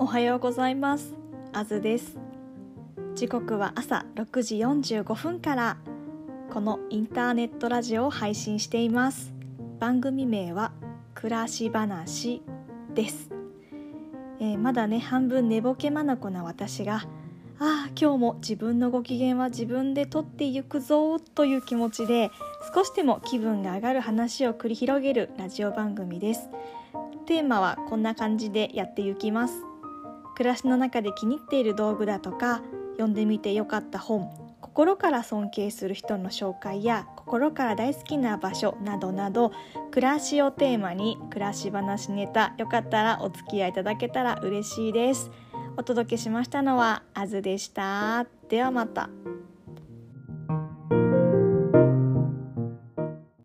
[0.00, 1.12] おはようございます。
[1.52, 2.16] あずです。
[3.16, 5.76] 時刻は朝6時45分から
[6.52, 9.34] このインターネットラジオを配信しています。
[9.80, 10.70] 番組名は
[11.14, 12.42] 暮らし話
[12.94, 13.30] です、
[14.38, 17.06] えー、まだね半分寝ぼけまなこな私が
[17.58, 22.30] ああ今日も自分のご機嫌は自分で取っていくぞという気持ちで
[22.72, 26.48] 少しでも気分が上がる話を繰り広げるラジオ番組です。
[27.26, 29.67] テーマはこんな感じでやっていきます。
[30.38, 34.30] 暮らしの中で気に入っている道具だとか読んでみてよかった本
[34.60, 39.50] 心から尊敬する人の紹介や心から大好きな場所などなど
[39.90, 45.32] 暮らしをテーマに暮らし話ネタよかったらお付き合いいただけたら嬉しいです
[45.76, 49.10] お届けしましたのはあずでしたではまた。